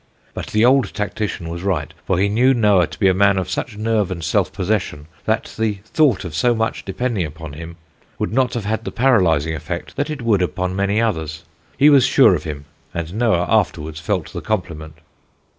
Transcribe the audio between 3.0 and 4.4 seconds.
a man of such nerve and